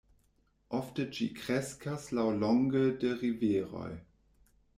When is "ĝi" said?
1.17-1.27